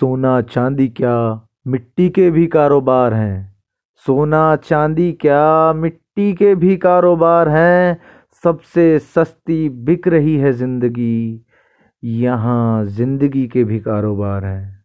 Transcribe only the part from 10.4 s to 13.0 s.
ज़िंदगी। यहाँ